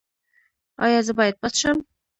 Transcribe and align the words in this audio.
ایا 0.83 0.99
زه 1.07 1.13
باید 1.17 1.35
پټ 1.41 1.53
شم؟ 1.61 1.77